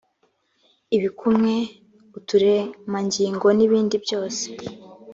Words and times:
ibikumwe 0.95 1.55
uturemangingo 2.17 3.47
n 3.57 3.59
ibindi 3.65 3.95
byose 4.05 4.45